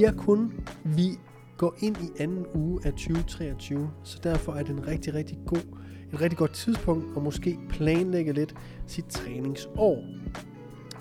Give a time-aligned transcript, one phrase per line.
[0.00, 0.52] Vi er kun,
[0.84, 1.18] vi
[1.56, 5.78] går ind i anden uge af 2023, så derfor er det en rigtig, rigtig god,
[6.12, 8.54] et rigtig godt tidspunkt at måske planlægge lidt
[8.86, 10.04] sit træningsår.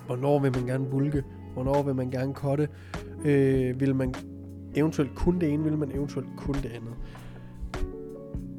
[0.06, 1.24] Hvornår vil man gerne bulke?
[1.54, 2.70] Hvornår vil man gerne kotte?
[3.26, 4.14] Øh, vil man
[4.76, 5.64] eventuelt kun det ene?
[5.64, 6.94] Vil man eventuelt kun det andet?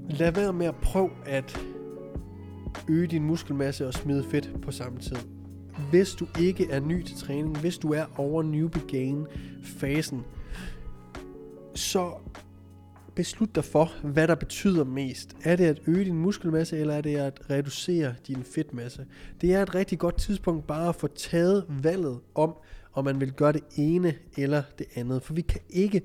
[0.09, 1.61] Lad være med at prøve at
[2.89, 5.17] øge din muskelmasse og smide fedt på samme tid
[5.91, 9.27] hvis du ikke er ny til træning, hvis du er over newbie gain
[9.63, 10.25] fasen,
[11.75, 12.13] så
[13.15, 15.37] beslut dig for, hvad der betyder mest.
[15.45, 19.07] Er det at øge din muskelmasse, eller er det at reducere din fedtmasse?
[19.41, 22.57] Det er et rigtig godt tidspunkt bare at få taget valget om,
[22.93, 25.23] om man vil gøre det ene eller det andet.
[25.23, 26.03] For vi kan ikke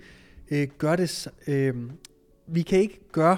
[0.51, 1.75] øh, gøre det, øh,
[2.47, 3.37] vi kan ikke gøre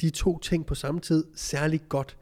[0.00, 2.16] de to ting på samme tid særlig godt.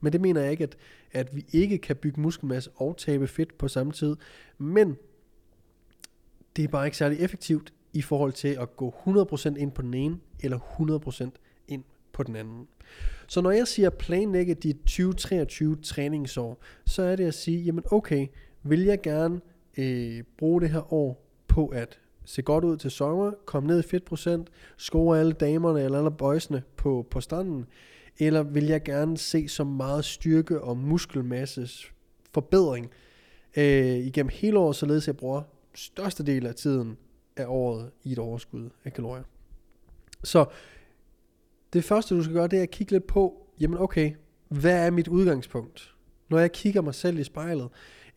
[0.00, 0.76] Men det mener jeg ikke, at,
[1.12, 4.16] at vi ikke kan bygge muskelmasse og tabe fedt på samme tid.
[4.58, 4.96] Men
[6.56, 9.94] det er bare ikke særlig effektivt i forhold til at gå 100% ind på den
[9.94, 11.30] ene, eller 100%
[11.68, 12.68] ind på den anden.
[13.26, 18.26] Så når jeg siger planlægge dit 2023 træningsår, så er det at sige, jamen okay,
[18.62, 19.40] vil jeg gerne
[19.78, 23.82] øh, bruge det her år på at se godt ud til sommer, komme ned i
[23.82, 27.66] fedtprocent, score alle damerne eller alle boysene på, på stranden,
[28.18, 31.92] eller vil jeg gerne se så meget styrke og muskelmasses
[32.32, 32.90] forbedring
[33.56, 35.42] øh, igennem hele året, således jeg bruger
[35.74, 36.96] største del af tiden
[37.36, 39.24] af året i et overskud af kalorier.
[40.24, 40.44] Så
[41.72, 44.12] det første du skal gøre, det er at kigge lidt på, jamen okay,
[44.48, 45.94] hvad er mit udgangspunkt?
[46.28, 47.68] Når jeg kigger mig selv i spejlet,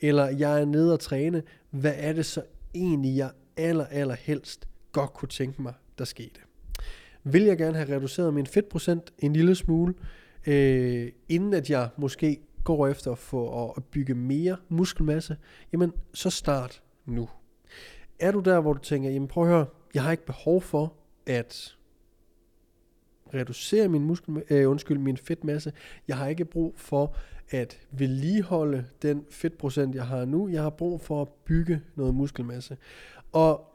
[0.02, 2.44] eller jeg er nede og træne, hvad er det så
[2.76, 6.40] egentlig, jeg aller, aller helst godt kunne tænke mig, der skete?
[7.32, 9.94] vil jeg gerne have reduceret min fedtprocent en lille smule,
[10.48, 15.38] øh, inden at jeg måske går efter for at bygge mere muskelmasse,
[15.74, 17.30] jamen så start nu.
[18.20, 20.94] Er du der, hvor du tænker, jamen prøv at høre, jeg har ikke behov for
[21.26, 21.78] at
[23.34, 25.74] reducere min muskel, øh, undskyld, min fedtmasse.
[26.08, 27.16] Jeg har ikke brug for
[27.50, 30.50] at vedligeholde den fedtprocent, jeg har nu.
[30.50, 32.78] Jeg har brug for at bygge noget muskelmasse.
[33.32, 33.74] Og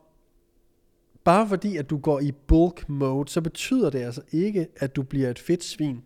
[1.24, 5.03] bare fordi, at du går i bulk mode, så betyder det altså ikke, at du
[5.03, 6.03] bliver et fedt svin.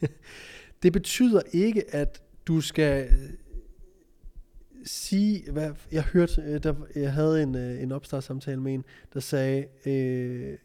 [0.82, 3.08] det betyder ikke, at du skal
[4.86, 9.20] sige, hvad, jeg hørte, øh, der, jeg havde en, øh, en opstartssamtale med en, der
[9.20, 10.58] sagde, øh,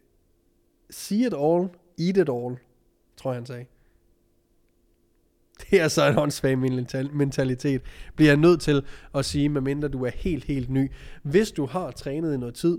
[0.89, 2.57] see it all, eat it all,
[3.17, 3.65] tror jeg han sagde.
[5.69, 6.57] Det er så en håndsvag
[7.13, 7.81] mentalitet.
[8.15, 10.91] Bliver jeg nødt til at sige, medmindre du er helt, helt ny.
[11.23, 12.77] Hvis du har trænet i noget tid,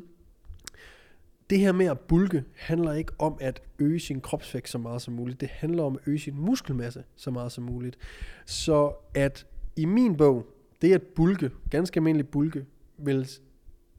[1.50, 5.14] det her med at bulke handler ikke om at øge sin kropsvægt så meget som
[5.14, 5.40] muligt.
[5.40, 7.98] Det handler om at øge sin muskelmasse så meget som muligt.
[8.46, 10.46] Så at i min bog,
[10.82, 12.66] det at bulke, ganske almindelig bulke,
[12.98, 13.28] vil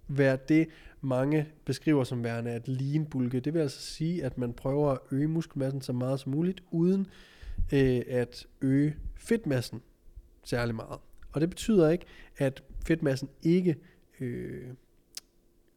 [0.07, 0.67] være det,
[1.01, 3.39] mange beskriver som værende at lean bulke.
[3.39, 7.07] Det vil altså sige, at man prøver at øge muskelmassen så meget som muligt, uden
[7.73, 9.81] øh, at øge fedtmassen
[10.43, 10.99] særlig meget.
[11.31, 12.05] Og det betyder ikke,
[12.37, 13.75] at fedtmassen ikke
[14.19, 14.67] øh,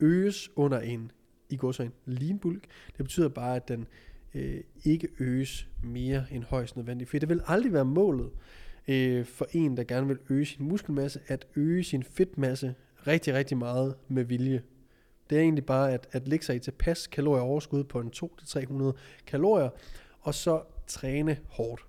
[0.01, 1.11] øges under en
[1.49, 2.65] i går så en lean bulk.
[2.97, 3.87] Det betyder bare, at den
[4.35, 7.11] øh, ikke øges mere end højst nødvendigt.
[7.11, 8.31] For det vil aldrig være målet
[8.89, 12.75] øh, for en, der gerne vil øge sin muskelmasse, at øge sin fedtmasse
[13.07, 14.63] rigtig, rigtig meget med vilje.
[15.31, 18.93] Det er egentlig bare at, at lægge sig i tilpas kalorieoverskud på en 200-300
[19.27, 19.71] kalorier,
[20.21, 21.87] og så træne hårdt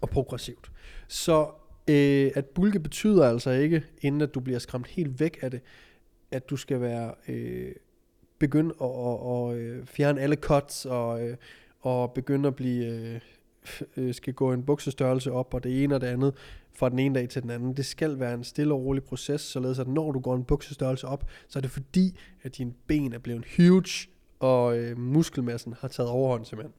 [0.00, 0.72] og progressivt.
[1.08, 1.50] Så
[1.90, 5.60] øh, at bulke betyder altså ikke, inden at du bliver skræmt helt væk af det,
[6.30, 7.72] at du skal være øh,
[8.38, 11.36] begynde at, at, at at fjerne alle cuts og, øh,
[11.80, 13.20] og begynde at blive øh,
[13.96, 16.34] Øh, skal gå en buksestørrelse op og det ene og det andet
[16.74, 17.76] fra den ene dag til den anden.
[17.76, 21.06] Det skal være en stille og rolig proces, således at når du går en buksestørrelse
[21.06, 24.08] op, så er det fordi, at dine ben er blevet huge,
[24.40, 26.74] og øh, muskelmassen har taget overhånd simpelthen.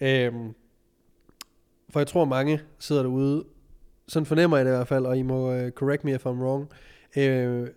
[0.00, 0.54] Øhm,
[1.90, 3.44] for jeg tror mange sidder derude,
[4.08, 6.28] sådan fornemmer jeg det i hvert fald, og I må øh, correct me if I'm
[6.28, 6.68] wrong,
[7.16, 7.68] øh,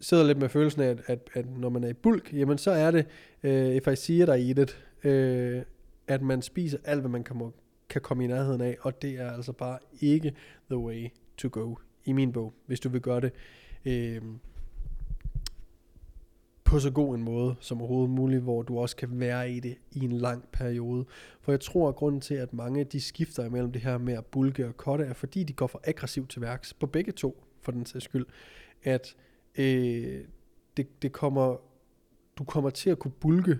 [0.00, 2.70] sidder lidt med følelsen af, at, at, at når man er i bulk, jamen så
[2.70, 3.06] er det,
[3.42, 5.62] øh, if I see it, I eat it, øh,
[6.08, 7.52] at man spiser alt, hvad man kan,
[7.96, 10.34] kan komme i nærheden af, og det er altså bare ikke
[10.70, 13.32] the way to go i min bog, hvis du vil gøre det
[13.84, 14.22] øh,
[16.64, 19.78] på så god en måde som overhovedet muligt, hvor du også kan være i det
[19.92, 21.04] i en lang periode.
[21.40, 24.26] For jeg tror, at grunden til, at mange de skifter imellem det her med at
[24.26, 27.72] bulke og kotte, er fordi de går for aggressivt til værks, på begge to, for
[27.72, 28.26] den sags skyld,
[28.82, 29.16] at
[29.58, 30.24] øh,
[30.76, 31.56] det, det kommer,
[32.38, 33.58] du kommer til at kunne bulke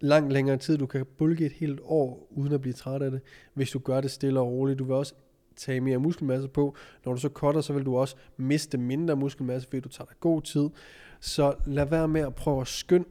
[0.00, 0.78] langt længere tid.
[0.78, 3.20] Du kan bulke et helt år, uden at blive træt af det,
[3.54, 4.78] hvis du gør det stille og roligt.
[4.78, 5.14] Du vil også
[5.56, 6.76] tage mere muskelmasse på.
[7.04, 10.16] Når du så cutter, så vil du også miste mindre muskelmasse, fordi du tager dig
[10.20, 10.68] god tid.
[11.20, 13.08] Så lad være med at prøve at skynde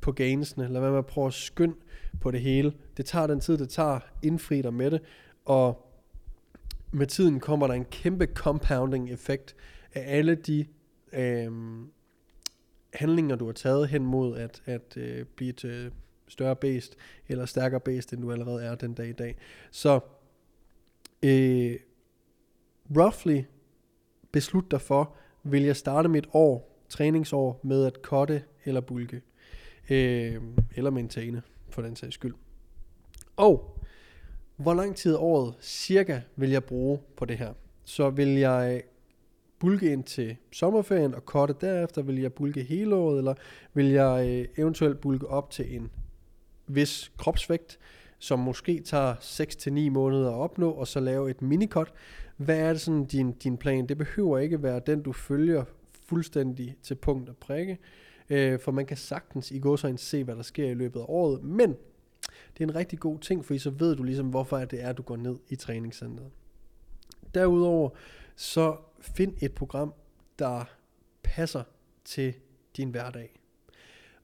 [0.00, 0.68] på gainsene.
[0.68, 1.74] Lad være med at prøve at skynde
[2.20, 2.72] på det hele.
[2.96, 4.00] Det tager den tid, det tager.
[4.22, 5.00] Indfri dig med det.
[5.44, 5.90] Og
[6.92, 9.56] med tiden kommer der en kæmpe compounding effekt
[9.94, 10.66] af alle de
[11.12, 11.52] øh,
[12.94, 15.90] handlinger, du har taget hen mod at, at øh, blive et øh,
[16.28, 16.96] større bæst,
[17.28, 19.36] eller stærkere bæst, end du allerede er den dag i dag.
[19.70, 20.00] Så
[21.22, 21.76] øh,
[22.96, 23.42] roughly
[24.32, 29.22] beslut dig for, vil jeg starte mit år, træningsår, med at kotte eller bulke,
[29.90, 30.40] øh,
[30.76, 32.34] eller maintaine, for den sags skyld.
[33.36, 33.78] Og
[34.56, 37.52] hvor lang tid året cirka vil jeg bruge på det her?
[37.84, 38.82] Så vil jeg
[39.58, 42.02] bulke ind til sommerferien og korte derefter?
[42.02, 43.34] Vil jeg bulke hele året, eller
[43.74, 45.90] vil jeg øh, eventuelt bulke op til en
[46.66, 47.78] vis kropsvægt,
[48.18, 51.92] som måske tager 6-9 måneder at opnå, og så lave et minikot?
[52.36, 53.86] Hvad er det sådan din, din plan?
[53.86, 55.64] Det behøver ikke være den, du følger
[56.06, 57.78] fuldstændig til punkt og prikke,
[58.30, 61.04] øh, for man kan sagtens i går så se, hvad der sker i løbet af
[61.08, 61.76] året, men
[62.58, 65.02] det er en rigtig god ting, for så ved du ligesom, hvorfor det er, du
[65.02, 66.30] går ned i træningscenteret.
[67.34, 67.90] Derudover,
[68.36, 69.94] så find et program,
[70.38, 70.64] der
[71.22, 71.62] passer
[72.04, 72.34] til
[72.76, 73.40] din hverdag.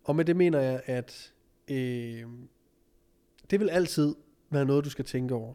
[0.05, 1.33] Og med det mener jeg, at
[1.71, 2.27] øh,
[3.51, 4.15] det vil altid
[4.51, 5.55] være noget, du skal tænke over.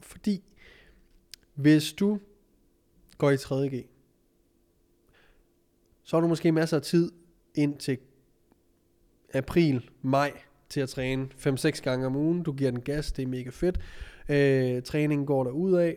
[0.00, 0.42] Fordi
[1.54, 2.18] hvis du
[3.18, 3.86] går i 3.G,
[6.02, 7.12] så har du måske masser af tid
[7.54, 7.98] ind til
[9.34, 10.32] april, maj
[10.68, 12.42] til at træne 5-6 gange om ugen.
[12.42, 13.80] Du giver den gas, det er mega fedt.
[14.28, 15.96] Øh, træningen går der ud af.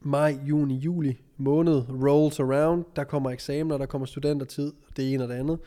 [0.00, 2.84] Maj, juni, juli måned rolls around.
[2.96, 5.58] Der kommer eksamener, der kommer studentertid, det ene og det andet.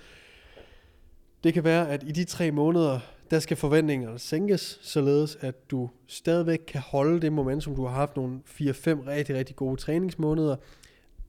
[1.44, 3.00] Det kan være, at i de tre måneder,
[3.32, 8.16] der skal forventningerne sænkes, således at du stadigvæk kan holde det momentum, du har haft
[8.16, 10.56] nogle 4-5 rigtig, rigtig gode træningsmåneder.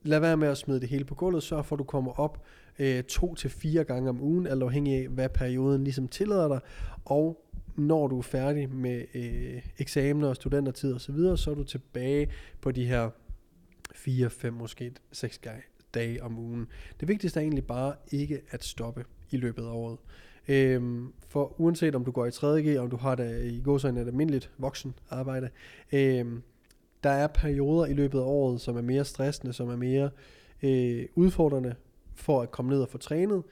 [0.03, 2.45] Lad være med at smide det hele på gulvet, sørg for, at du kommer op
[2.79, 6.59] øh, to til fire gange om ugen, alt afhængig af, hvad perioden ligesom tillader dig,
[7.05, 7.45] og
[7.75, 11.63] når du er færdig med øh, eksamener og studentertid osv., så, videre, så er du
[11.63, 13.09] tilbage på de her
[13.95, 15.41] 4, 5, måske 6
[15.93, 16.67] dage om ugen.
[16.99, 19.97] Det vigtigste er egentlig bare ikke at stoppe i løbet af året.
[20.47, 23.97] Øhm, for uanset om du går i 3.G, om du har det i går et
[23.97, 25.49] almindeligt voksen arbejde,
[25.93, 26.41] øhm,
[27.03, 30.09] der er perioder i løbet af året, som er mere stressende, som er mere
[30.63, 31.75] øh, udfordrende
[32.15, 33.43] for at komme ned og få trænet.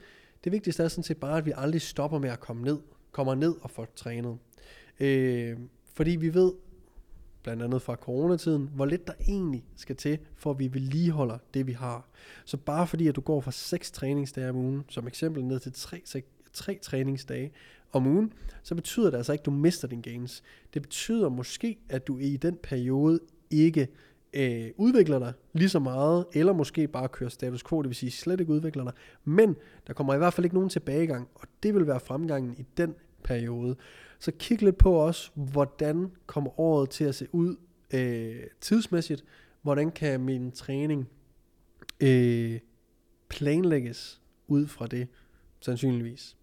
[0.44, 2.78] Det vigtigste er sådan set bare, at vi aldrig stopper med at komme ned,
[3.12, 4.38] kommer ned og får trænet.
[5.00, 5.58] Øh,
[5.94, 6.52] fordi vi ved,
[7.48, 11.66] blandt andet fra coronatiden, hvor lidt der egentlig skal til, for at vi vedligeholder det,
[11.66, 12.08] vi har.
[12.44, 15.72] Så bare fordi, at du går fra 6 træningsdage om ugen, som eksempel ned til
[15.72, 16.02] 3,
[16.52, 17.52] 3 træningsdage
[17.92, 20.42] om ugen, så betyder det altså ikke, at du mister din gains.
[20.74, 23.88] Det betyder måske, at du i den periode ikke
[24.32, 28.10] øh, udvikler dig lige så meget, eller måske bare kører status quo, det vil sige
[28.10, 28.92] slet ikke udvikler dig,
[29.24, 32.66] men der kommer i hvert fald ikke nogen tilbagegang, og det vil være fremgangen i
[32.76, 32.94] den
[33.28, 33.76] periode.
[34.18, 37.56] Så kig lidt på også, hvordan kommer året til at se ud
[37.94, 39.24] øh, tidsmæssigt,
[39.62, 41.08] hvordan kan min træning
[42.00, 42.60] øh,
[43.28, 45.08] planlægges ud fra det,
[45.60, 46.36] sandsynligvis.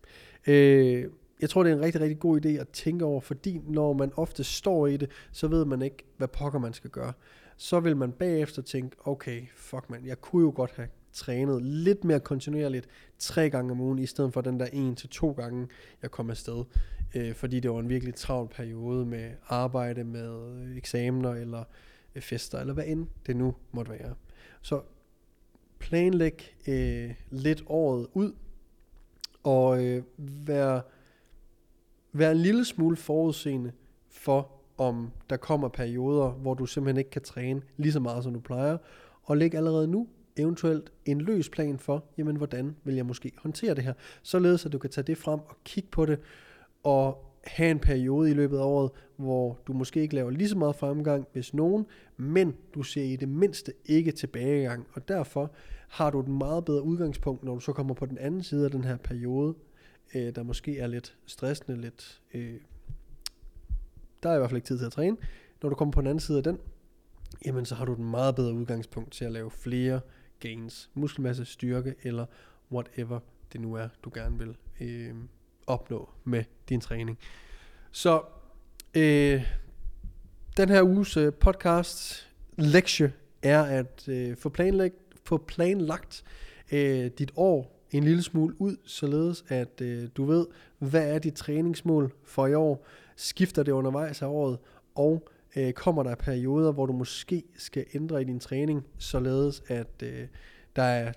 [0.47, 1.05] Øh,
[1.41, 4.11] jeg tror, det er en rigtig, rigtig god idé at tænke over, fordi når man
[4.15, 7.13] ofte står i det, så ved man ikke, hvad pokker man skal gøre.
[7.57, 12.03] Så vil man bagefter tænke, okay, fuck man, jeg kunne jo godt have trænet lidt
[12.03, 12.87] mere kontinuerligt
[13.19, 15.67] tre gange om ugen, i stedet for den der en til to gange,
[16.01, 16.63] jeg kom afsted.
[17.15, 21.63] Øh, fordi det var en virkelig travl periode med arbejde, med øh, eksamener eller
[22.15, 24.15] øh, fester, eller hvad end det nu måtte være.
[24.61, 24.81] Så
[25.79, 28.33] planlæg øh, lidt året ud,
[29.43, 30.81] og øh, vær,
[32.13, 33.71] vær en lille smule forudseende
[34.09, 38.33] for, om der kommer perioder, hvor du simpelthen ikke kan træne lige så meget, som
[38.33, 38.77] du plejer,
[39.23, 40.07] og læg allerede nu
[40.37, 44.71] eventuelt en løs plan for, jamen hvordan vil jeg måske håndtere det her, således at
[44.71, 46.19] du kan tage det frem og kigge på det,
[46.83, 50.57] og have en periode i løbet af året, hvor du måske ikke laver lige så
[50.57, 51.85] meget fremgang, hvis nogen,
[52.17, 55.51] men du ser i det mindste ikke tilbagegang, og derfor
[55.89, 58.71] har du et meget bedre udgangspunkt, når du så kommer på den anden side af
[58.71, 59.55] den her periode,
[60.15, 62.59] øh, der måske er lidt stressende, lidt, øh,
[64.23, 65.17] der er i hvert fald ikke tid til at træne.
[65.61, 66.57] Når du kommer på den anden side af den,
[67.45, 69.99] jamen så har du et meget bedre udgangspunkt til at lave flere
[70.39, 72.25] gains, muskelmasse, styrke eller
[72.71, 73.19] whatever
[73.53, 75.15] det nu er, du gerne vil øh,
[75.67, 77.19] opnå med din træning.
[77.91, 78.21] Så
[78.95, 79.43] øh,
[80.57, 86.23] den her uges øh, podcast lektie er at øh, få, planlagt, få planlagt
[86.71, 90.47] øh, dit år en lille smule ud, således at øh, du ved,
[90.79, 94.57] hvad er dit træningsmål for i år, skifter det undervejs af året,
[94.95, 100.03] og øh, kommer der perioder, hvor du måske skal ændre i din træning, således at
[100.03, 100.27] øh,
[100.75, 101.13] der er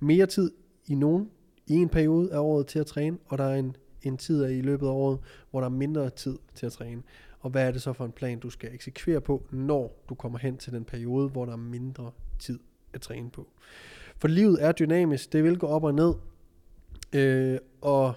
[0.00, 0.52] mere tid
[0.86, 1.30] i nogen
[1.66, 4.60] i en periode af året til at træne, og der er en, en tid i
[4.60, 5.18] løbet af året,
[5.50, 7.02] hvor der er mindre tid til at træne.
[7.40, 10.38] Og hvad er det så for en plan, du skal eksekvere på, når du kommer
[10.38, 12.58] hen til den periode, hvor der er mindre tid
[12.92, 13.48] at træne på.
[14.16, 16.14] For livet er dynamisk, det vil gå op og ned,
[17.12, 18.14] øh, og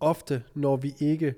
[0.00, 1.34] ofte når vi ikke,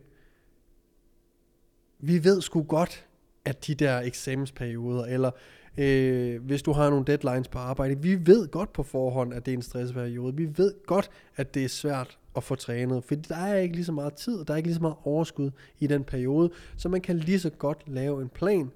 [1.99, 3.07] vi ved sgu godt,
[3.45, 5.31] at de der eksamensperioder, eller
[5.79, 9.53] øh, hvis du har nogle deadlines på arbejde, vi ved godt på forhånd, at det
[9.53, 10.37] er en stressperiode.
[10.37, 13.85] Vi ved godt, at det er svært at få trænet, for der er ikke lige
[13.85, 16.89] så meget tid, og der er ikke lige så meget overskud i den periode, så
[16.89, 18.71] man kan lige så godt lave en plan,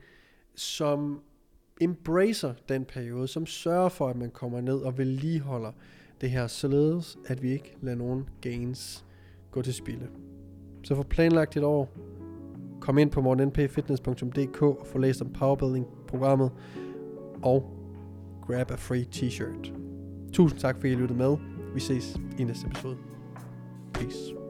[0.54, 1.21] som
[1.80, 5.73] embracer den periode, som sørger for, at man kommer ned og vedligeholder
[6.21, 9.04] det her, således at vi ikke lader nogen gains
[9.50, 10.09] gå til spilde.
[10.83, 11.88] Så få planlagt et år,
[12.85, 16.50] kom ind på morgennpfitness.dk og få læst om powerbuilding-programmet,
[17.43, 17.71] og
[18.47, 19.73] grab a free t-shirt.
[20.33, 21.37] Tusind tak, fordi I lyttede med.
[21.75, 22.97] Vi ses i næste episode.
[23.93, 24.43] Peace.